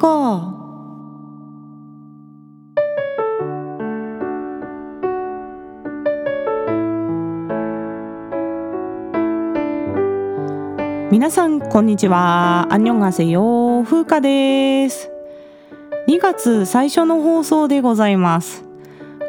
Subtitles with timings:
[0.00, 0.56] か
[11.12, 12.66] 皆さんこんにちは。
[12.70, 15.10] アンニョンガセヨ風花です。
[16.08, 18.64] 2月最初の放送でございます。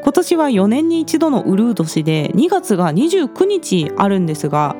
[0.03, 4.75] 今年は4年に一度のウルー年で2月が29日あるんですが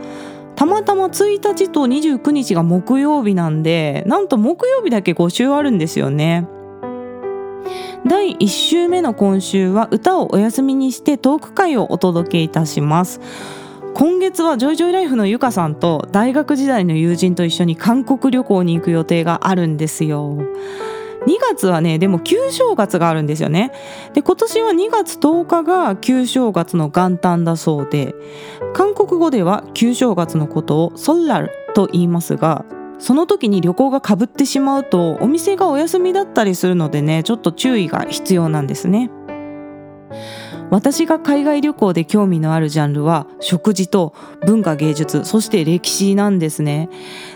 [0.61, 6.47] たまたま1日と29日が木曜日なんでなんと木曜日だけ5週あるんですよね。
[8.07, 13.21] 第1週目の今週は歌をお休みにしてトーク会をお届けいたします。
[13.95, 20.37] 今月はジョイジョイライフのゆかさんと大学時代の友人と一緒に韓国旅行に行く予定があるんですよ。
[21.27, 23.71] 2月はねでも旧正月があるんですよね。
[24.13, 28.15] で今年は2月10日が旧正月の元旦だそうで
[28.73, 32.65] 韓国語では旧正月のことをソラルと言いますが
[32.99, 39.09] その時に旅行がかぶってしまうとお店がお休みだったりするのでねちょっと注意が必要なんですね。
[40.71, 46.89] 私が海外旅行で興味のあるジャンルは食事と文化芸術そして歴史なんですね。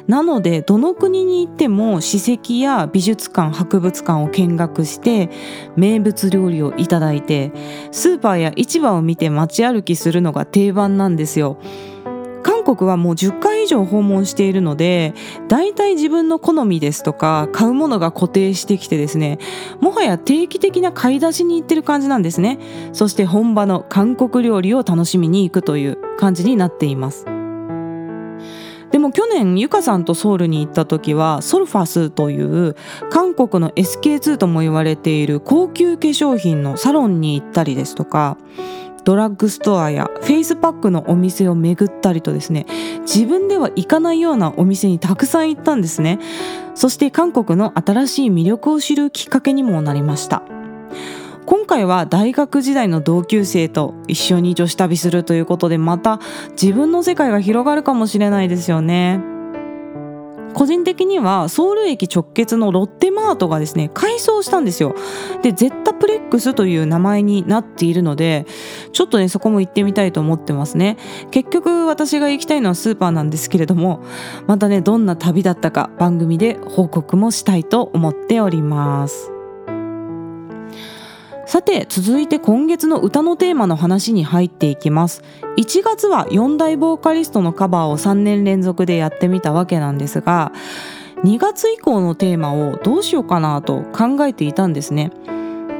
[0.07, 5.29] なのでどの国に行っても史跡や美術館博物館を見学して
[5.75, 7.51] 名物料理をいただいて
[7.91, 11.57] スーパーや市場を見て街歩きするのが定番なんですよ。
[12.65, 15.13] 国はもう10回以上訪問しているので
[15.47, 19.39] 大体自分の好みですとか買うものが固定してきてですね
[19.79, 22.59] もはや定期的な買い出しに行ってる感じなんですね。
[22.91, 27.25] そして本場の韓国料理を楽しみに行くという感じになっています。
[28.91, 32.75] でも去年ゆかさんとソウルに行った時はソルファスという
[33.09, 38.37] 韓国の SK2 とも言われている高級化粧品のサロンに行ったりですとか
[39.05, 42.65] ドラッグストアやフェイスパックのお店を巡ったりとですね
[43.01, 46.19] 自分では行かないようなお店にたくさん行ったんですね。
[46.73, 50.43] そして韓国の新しい魅力を知るきっかけにもなりました。
[51.45, 56.19] 今回は大学時代の同級生と一緒に女子旅するということでまた
[56.59, 59.21] 自分の世界が広がるかもしれないですよね。
[60.55, 64.95] 個人的にはソウル駅直結のロッテマートがですね改装したんですよ。
[65.43, 68.45] でゼッタプレックスという名前になっているので
[68.91, 70.97] ちょっとねそこも行ってみたいと思ってますね。
[71.31, 74.03] 結局私が行きたいのはスーパーなんですけれども
[74.47, 79.31] またねどんな旅だったか番組で報告もしたいと思っております。
[81.47, 85.23] さて続いて今月の歌のテーマの話に入っていきます。
[85.57, 90.51] 1月は4大ボーカリストのカバーを3年連続でやってみたわけなんですが
[91.23, 95.11] 2月以降のテーマをどうしようかなと考えていたんですね。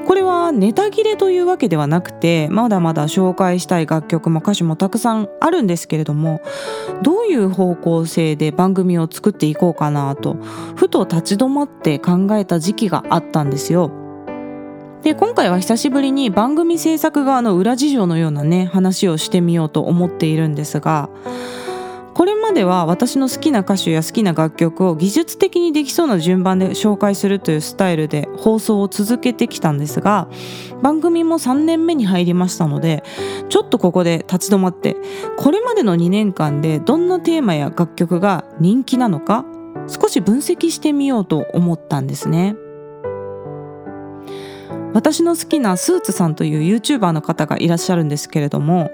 [0.05, 6.41] これはネタ切れというわけではなくてまだまだ紹介したい楽曲も歌手もたくさんあるんですけれども
[7.01, 10.35] どういう方向性で番組を作っていこうかなと
[10.75, 13.91] ふと立ち止まって考えた時期があったんですよ。
[15.01, 21.09] で今回は久しぶりに番組制作側の裏事情のようなね話をしてみようと思っているんですが
[22.15, 30.29] これまでは私の好きな歌手や好きな楽曲を技術的にできそうな順番で紹介するというスタイルで放送を続けてきたんですが
[30.81, 33.03] 番組も3年目に入りましたので
[33.49, 34.95] ちょっとここで立ち止まって
[35.37, 39.43] これまでの2年間でどんなテーマや楽曲が人気なのか
[39.89, 42.55] 少し分析してみようと思ったんですね。
[44.95, 48.91] 私の好きなスーツさんという YouTuber の方がいらっしゃるんですけれども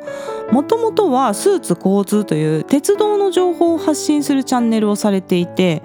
[0.51, 5.83] もともとはスーツ交通という鉄道の情報を発信するチャンネルをされていて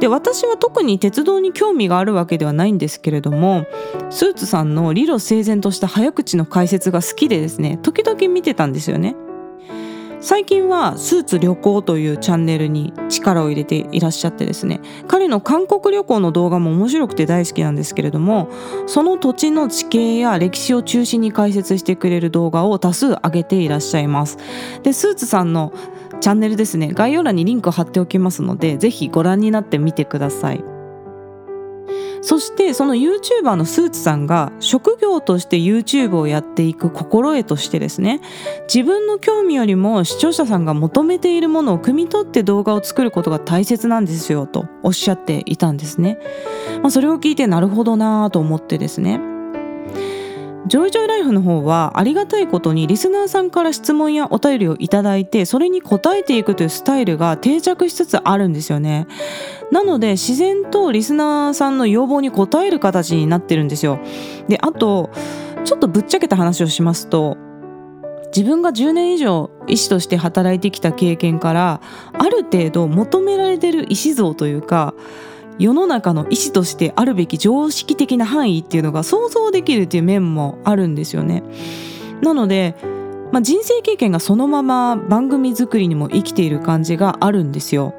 [0.00, 3.66] で私は特に鉄道に興味があるわけではないんですけれども
[4.08, 9.14] スーツさんの理路整然とした早口の解説が好きでですね時々見てたんですよね。
[10.22, 18.50] 最近はスーツ旅行というチャンネルに力を入れていらっしゃってですね彼の韓国旅行の動画も面白くて大好きなんですけれども
[18.86, 24.36] その土地の地形や歴史を中心に解説してくれる動画を多数上げていらっしゃいます。
[24.82, 25.72] でスーツさんの
[26.20, 30.69] チャンネルですね概要欄にリンク貼っておきますのでぜひご覧になってみてください。
[32.22, 38.20] そしてその YouTuber のスーツさんが職業として YouTube をやっていく心得としてですね
[38.72, 46.18] 自分の興味よりも視聴者さんが求めているものを汲み取って動画を作ることが大切なんですよとおっしゃっていたんですね、
[46.82, 49.29] まあ、それを聞いてなるほどなと思ってですね。
[50.66, 59.06] ジョイジョイライフの方はありがたいことにリスナーさんから質問やお便りをいただいてそれに答えていくというスタイルが定着しつつあるんですよね。
[59.72, 63.98] なので自然とリスナーさんの要望に応える形になってるんですよ。
[64.48, 65.10] であと
[65.64, 67.36] ちょっとぶっちゃけた話をしますと
[68.34, 71.80] 自分が10年以上医師として働いてきた経験から
[72.12, 74.94] ある程度求められてる医師像というか
[75.60, 81.42] 世の中の意思としてあるべき常識的な範囲っていうのが想像できるっていう面もあるんですよね。
[82.22, 82.74] なので、
[83.30, 87.94] まあ、人生経験がそのまま番組作りにも生きている感じがあるんですよ。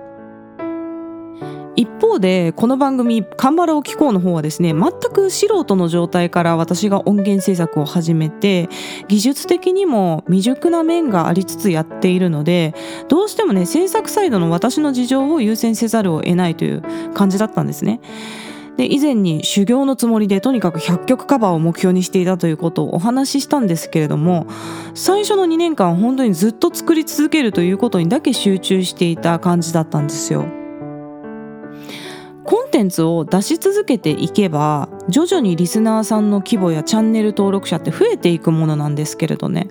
[1.81, 8.69] 一方でこの番組「カンバラを聞こう」の方はですね全く素人の状態から私が音源制作を始めて
[9.07, 12.75] 技術的にも未熟な面がありつつやっているので
[13.09, 16.83] どうしてもね制作サイドの私の事情を優先せざるを得ないという
[17.15, 17.99] 感じだったんですね。
[18.77, 24.45] で以前に修行のつもりでとにかく100曲カバーを目標にしていたということをお話ししたんですけれども
[24.93, 30.60] 最初の2年間本当にずっと作り続けるということにだけ集中していた感じだったんですよ。
[32.43, 39.67] コンテンツを出し続けていけば徐々にリスナーさんの規模やチャンネル登録者って増えていくものなんですけれどね。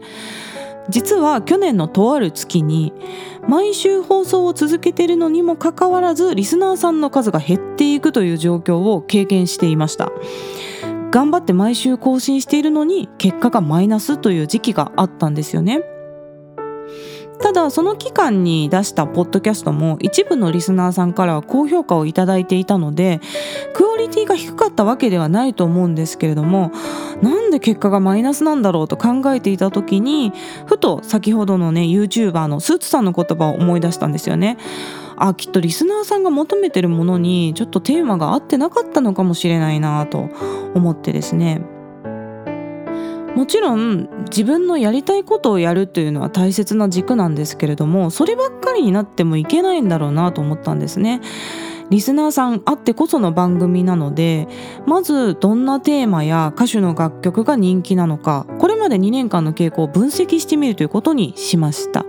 [0.89, 2.93] 実は去年のとある月に
[3.47, 10.11] 毎週放送を続けているのにもかかわらずリスナーさんの数が減っていくという状況を経験していました。
[11.11, 15.83] 頑張って毎週更新しているのに結果がマイナスという時期があったんですよね。
[17.43, 23.21] ただその期間に出したポッドキャストも一部のリスナーさんからは高評価をいただいていたので
[23.75, 26.71] クオリティが低かったわけではないと思うんですけれども
[27.23, 30.33] なんで結果がマイナスなんだろうと考えていた時に
[30.67, 34.59] ふと先ほどのね YouTuber のスーツさんの言葉を思い出したんですよね。
[35.23, 40.31] あきっとリスナーさんが求めてるものにちょっとテーマが合ってなかったのかもしれないなと
[40.75, 41.61] 思ってですね
[43.37, 51.21] もちろん自分のやりたいことをやるというのは大切な軸なんですけれどもそればっかりになってもいけないんだろうなと思ったんですね。
[51.91, 54.47] リスナーさんあってこその番組なので
[54.87, 62.07] まずどんなテーマや歌手の楽曲が人気なのかこれまで2年間の傾向を分析してみるということにしました。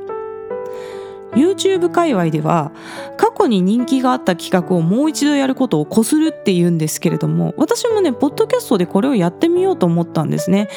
[1.33, 2.72] YouTube 界隈では
[3.18, 10.69] 過去に人気があった企画をもう一度やることをこするって言うんですけれども私もねポッドキャストでこれをやってみようと思ったんですね。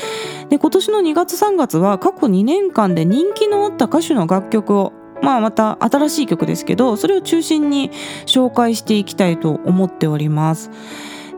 [0.51, 4.93] で今年の2月3月は過去2年間で人気のあった歌手の楽曲を
[5.23, 7.91] まあまた新しい曲ですけどそれを中心に
[8.27, 10.71] 紹介していきたいと思っております。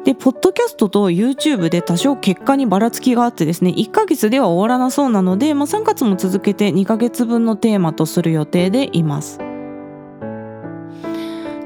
[0.07, 9.39] で、ポッドキャストと YouTube で多少結果にばらつきがあってですね、1ヶ月では終わらなそうなので、まあ、3月も続けて2ヶ月分のテーマとする予定でいます。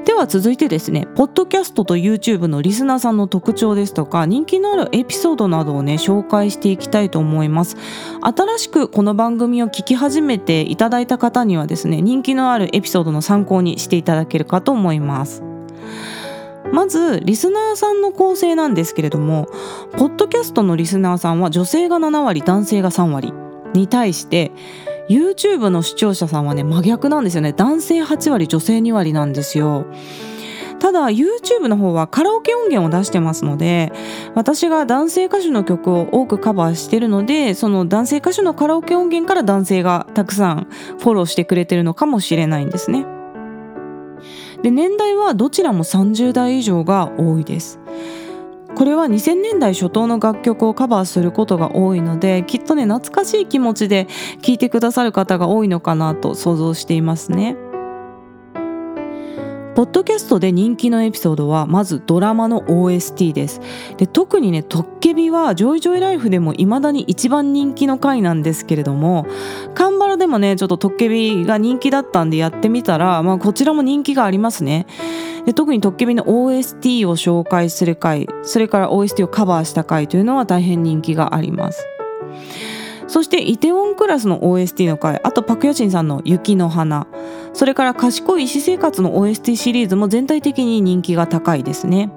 [0.05, 7.77] では続いてですね、ポッドキャストと YouTube のリスナーさんの特徴ですとか、人気のあるエピソードなどをね、紹介していきたいと思います。
[8.21, 15.43] 新しくこの番組を聞き始めていただいた方にはですね、人気のあるエピソードの参考にしていただけるかと思います。
[16.71, 19.47] まずリスナーさんの構成なんですけれども
[19.97, 23.33] ポッドキャストのリスナーさんは女性が7割男性が3割
[23.73, 24.51] に対して
[25.09, 29.85] YouTube の視聴者さんはね真逆なんですよね男性8割女性2割なんですよ
[30.79, 33.91] ただ YouTube の方はカラオケ音源を出してますので
[34.33, 43.20] 私が男性歌手の曲を多くカバーしてるのでその男性歌手のカラオケ音源から男性がたくさんフォローしてくれてるのかもしれないんですね。
[44.63, 47.79] で年代はどちらも30代以上が多いです
[48.75, 54.07] これは2000年代初頭の楽曲をカバーすることが多いのできっとね懐かしい気持ちで
[54.41, 57.55] 聴いてくださる方が多いのかなと想像していますね。
[59.75, 63.61] ポッドキャストで人気のエピソードはまずドラマの OST です。
[63.97, 69.25] で特にね「トッケビ」は「ジョイジョイライフ」でも未だに一番人気の回なんですけれども
[69.73, 74.87] カンバラでもねちょっと「トッケビ」が人気だったんでやってみたら、まあ、こちらも人気がありますね。
[75.45, 81.87] で特にトッケビの OST を紹介する回それから OST をカバーした回というのは大変人気があります。
[83.07, 87.07] そしてイテウォンクラスの OST の回あとパクヨシンさんの「雪の花」
[87.53, 92.11] それから賢い私生活の OST シリーズも全体的に人気が高いですね。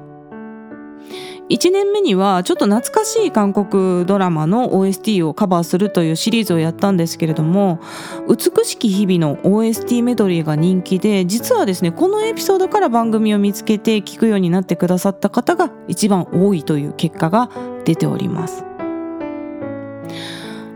[1.51, 7.81] 1年目にはちょっと懐かしい韓国ドラマの OST をカバーするというシリーズをやったんですけれども
[8.29, 17.51] 美しき日々の OST メドレーが人気で実はですねこのエピソードから番組を見つけて聞くようになってくださった方が一番多いという結果が
[17.85, 18.74] 出ております。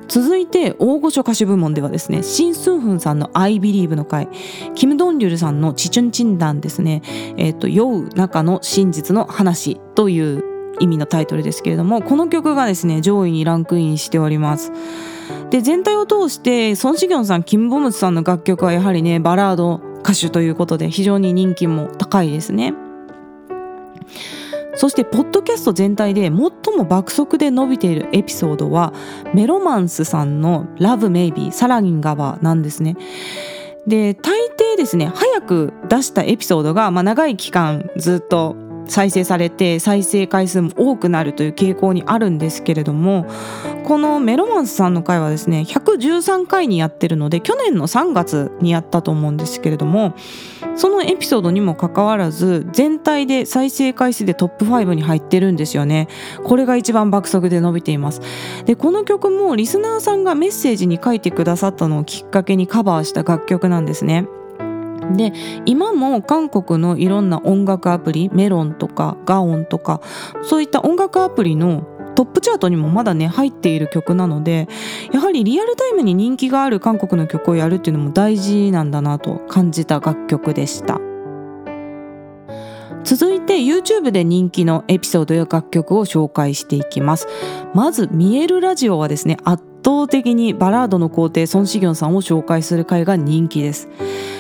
[0.09, 4.29] 続いて大御所歌手部門ではですねシン・スンフンさんの「I Believe」の回
[4.75, 7.03] キム・ドンリュルさんの「チチュンチンダン」ですね
[7.37, 10.45] 「え、ー、と酔う中の真実の話」という
[10.81, 14.73] 意味のタイトルですけれどもこの曲がですね上位にランクインしております。
[15.51, 22.75] で全体を通してソン・シギョンさんキム・ボムツさんの楽曲はやはりねバラード歌手ということで非常に人気も高いですね。
[24.79, 28.93] そしてポッドキャスト全体で最も爆速で伸びているエピソードは
[29.35, 32.97] メロマンスさんの「Love Maybe サラギン側」なんですね。
[33.89, 38.55] で大抵ですね早く出したエピソードが、まあ、長い期間ずっと
[38.87, 43.27] 再生されて再生回数も多くなるという傾向にあるんですけれども
[43.85, 50.15] このメロマンスさんの回はですね113回にやってるので去年の3月にやったと思うんですけれども
[50.79, 56.07] そのエピソードにもかかわらず全体で再生回数でトップ5に入ってるんですよね。
[56.45, 58.21] これが一番爆速で伸びています。
[58.65, 64.29] でこの曲もリスナーさんがメッセージに書いてくださったのをきっかけにカバーした楽曲なんですね。
[65.17, 65.33] で
[65.67, 70.01] 今も韓国のいろんな音楽アプリメロンとかガオンとか
[70.43, 71.85] そういった音楽アプリの
[72.19, 74.67] トップチャートにもまだね入っている曲なので
[75.13, 81.01] やはりリアルタイムに人気がある韓国の曲をやるっていうのも大事なんだなと感じた楽曲でした。
[83.05, 87.29] 続いて YouTube で人気のエピソードや楽曲を紹介していきます。
[87.73, 93.89] まず「見えるラジオ」はですね圧倒的にバラードの皇帝ソン・シギョンさんを紹介する回が人気です。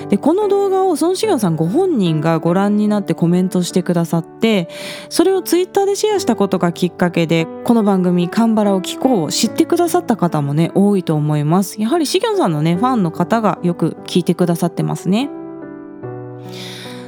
[0.08, 4.68] でこの動画をソン・シギョンさんご本人がご覧になってコメントしてくださって
[5.08, 11.80] それをツイッターでシェアしたことがきっかけでこの番組「カンバラを聞こう」を知ってくださった方もね多いと思います。
[11.80, 15.30] やはりシギョンさんのねファンの方がよく聞いてくださってますね。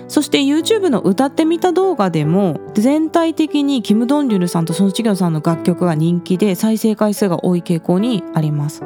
[0.09, 8.83] そして YouTube の歌ってみた動画でも全体的にキム・ドンリュルさんとソン・チギョンさんの楽曲が人気で再生回数が多い傾向にあります。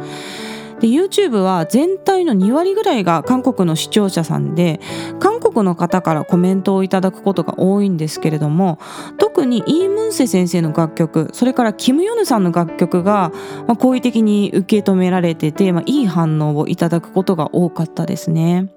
[0.84, 4.80] で YouTube は全体の2割ぐらいが韓国の視聴者さんで
[5.18, 8.78] 韓国の方からコメントをいただくことが多いんですけれども
[9.16, 13.32] 特にイー・ムンセ先生の楽曲それからキム・ヨヌさんの楽曲が、
[13.66, 18.68] まあ、好意的に受け止められてて、まあ、いい反応をいただくことが多かったですね。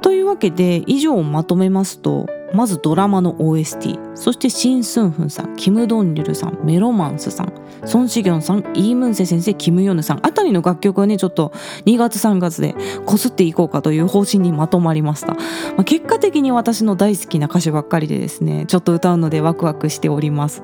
[0.00, 7.52] というわけで以上をまとめますとまずドラマの OST そしてシン・スンフンさんキム・ドンリルさんメロマンスさん
[7.84, 11.52] ソン・シギョンさんイー・ムンセ先生キム・ヨヌさんあたりの楽曲はねちょっと
[11.84, 12.74] 2月3月で
[13.06, 15.40] こすっていこうかという方針にまとまりました、ま
[15.78, 20.62] あ、結果的に私の大好きな歌手ばっかりでですねちょっと歌うのでワクワクしております。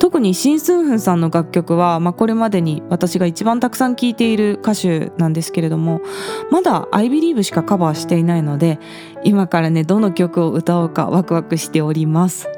[0.00, 6.00] 特にシン・スンフンさんの楽曲は、まあ、これまでに私が一番たくさん聴いている歌手なんですけれども
[6.50, 8.80] まだ「IBelieve」しかカバーしていないので
[9.24, 12.48] 今からねどの曲を歌おうかワクワクしております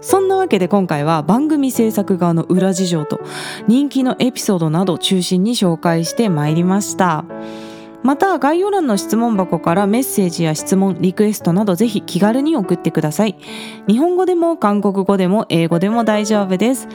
[0.00, 3.20] そんなわけで今回は番組制作側の裏事情と
[3.68, 7.26] 人気のエピソードなどを中心に紹介してまいりました。
[8.02, 13.36] また概要欄の質問箱からメッセージや質問リクエストなどぜひ気軽に送ってください。
[13.86, 16.88] 日本語でも韓国語でも英語でも大丈夫です。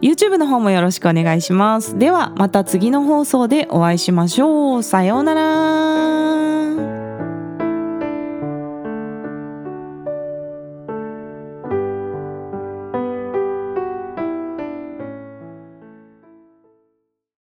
[0.00, 1.98] YouTube の方もよろしくお願いします。
[1.98, 4.82] ではまた次の放送でお会いしましょう。
[4.82, 5.91] さようなら。